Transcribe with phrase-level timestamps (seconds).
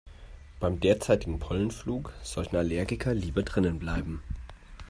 [0.59, 4.23] Beim derzeitigen Pollenflug sollten Allergiker lieber drinnen bleiben.